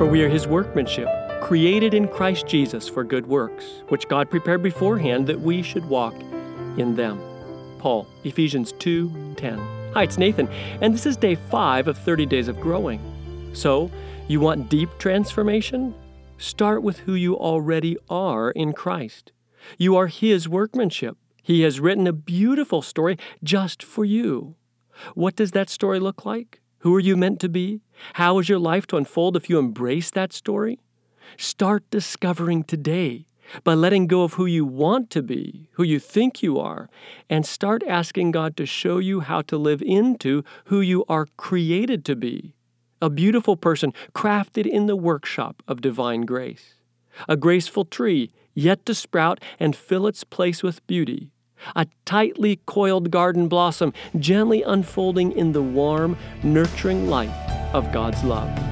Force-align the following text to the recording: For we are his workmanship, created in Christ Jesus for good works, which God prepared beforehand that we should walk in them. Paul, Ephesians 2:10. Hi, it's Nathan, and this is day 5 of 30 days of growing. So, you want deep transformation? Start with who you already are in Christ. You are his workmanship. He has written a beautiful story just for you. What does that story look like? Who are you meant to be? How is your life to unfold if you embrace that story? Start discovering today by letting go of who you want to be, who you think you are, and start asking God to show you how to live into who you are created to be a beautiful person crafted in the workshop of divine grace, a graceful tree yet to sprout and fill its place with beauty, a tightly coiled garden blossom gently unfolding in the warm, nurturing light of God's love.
For 0.00 0.06
we 0.06 0.22
are 0.22 0.30
his 0.30 0.46
workmanship, 0.46 1.06
created 1.42 1.92
in 1.92 2.08
Christ 2.08 2.46
Jesus 2.46 2.88
for 2.88 3.04
good 3.04 3.26
works, 3.26 3.82
which 3.88 4.08
God 4.08 4.30
prepared 4.30 4.62
beforehand 4.62 5.26
that 5.26 5.38
we 5.38 5.60
should 5.62 5.84
walk 5.84 6.14
in 6.78 6.96
them. 6.96 7.20
Paul, 7.76 8.06
Ephesians 8.24 8.72
2:10. 8.78 9.58
Hi, 9.92 10.04
it's 10.04 10.16
Nathan, 10.16 10.48
and 10.80 10.94
this 10.94 11.04
is 11.04 11.18
day 11.18 11.34
5 11.34 11.86
of 11.86 11.98
30 11.98 12.24
days 12.24 12.48
of 12.48 12.58
growing. 12.60 12.98
So, 13.52 13.90
you 14.26 14.40
want 14.40 14.70
deep 14.70 14.88
transformation? 14.98 15.92
Start 16.38 16.82
with 16.82 17.00
who 17.00 17.12
you 17.12 17.36
already 17.36 17.98
are 18.08 18.52
in 18.52 18.72
Christ. 18.72 19.32
You 19.76 19.96
are 19.96 20.06
his 20.06 20.48
workmanship. 20.48 21.18
He 21.42 21.60
has 21.60 21.78
written 21.78 22.06
a 22.06 22.14
beautiful 22.14 22.80
story 22.80 23.18
just 23.44 23.82
for 23.82 24.06
you. 24.06 24.54
What 25.14 25.36
does 25.36 25.50
that 25.50 25.68
story 25.68 26.00
look 26.00 26.24
like? 26.24 26.62
Who 26.80 26.94
are 26.94 27.00
you 27.00 27.16
meant 27.16 27.40
to 27.40 27.48
be? 27.48 27.80
How 28.14 28.38
is 28.38 28.48
your 28.48 28.58
life 28.58 28.86
to 28.88 28.96
unfold 28.96 29.36
if 29.36 29.48
you 29.48 29.58
embrace 29.58 30.10
that 30.10 30.32
story? 30.32 30.80
Start 31.36 31.84
discovering 31.90 32.64
today 32.64 33.26
by 33.64 33.74
letting 33.74 34.06
go 34.06 34.22
of 34.22 34.34
who 34.34 34.46
you 34.46 34.64
want 34.64 35.10
to 35.10 35.22
be, 35.22 35.68
who 35.72 35.82
you 35.82 35.98
think 35.98 36.42
you 36.42 36.58
are, 36.58 36.88
and 37.28 37.44
start 37.44 37.82
asking 37.86 38.30
God 38.30 38.56
to 38.56 38.66
show 38.66 38.98
you 38.98 39.20
how 39.20 39.42
to 39.42 39.56
live 39.56 39.82
into 39.82 40.44
who 40.66 40.80
you 40.80 41.04
are 41.08 41.26
created 41.36 42.04
to 42.06 42.16
be 42.16 42.54
a 43.02 43.10
beautiful 43.10 43.56
person 43.56 43.92
crafted 44.14 44.66
in 44.66 44.86
the 44.86 44.96
workshop 44.96 45.62
of 45.66 45.80
divine 45.80 46.22
grace, 46.22 46.74
a 47.28 47.36
graceful 47.36 47.84
tree 47.84 48.30
yet 48.54 48.84
to 48.86 48.94
sprout 48.94 49.40
and 49.58 49.74
fill 49.74 50.06
its 50.06 50.24
place 50.24 50.62
with 50.62 50.86
beauty, 50.86 51.30
a 51.74 51.86
tightly 52.04 52.60
coiled 52.66 53.10
garden 53.10 53.48
blossom 53.48 53.92
gently 54.18 54.62
unfolding 54.62 55.32
in 55.32 55.52
the 55.52 55.62
warm, 55.62 56.16
nurturing 56.42 57.08
light 57.08 57.30
of 57.72 57.92
God's 57.92 58.22
love. 58.24 58.69